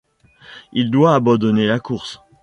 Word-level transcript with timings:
Il 0.73 0.89
doit 0.89 1.13
abandonner 1.13 1.67
la 1.67 1.79
course. 1.79 2.19